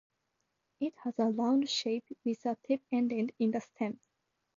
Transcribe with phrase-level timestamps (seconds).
[0.79, 3.99] It has a round shape with a tip ending in the stem.